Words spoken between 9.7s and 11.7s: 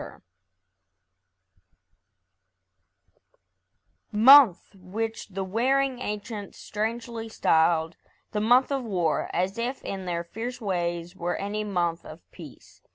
in their fierce ways Were any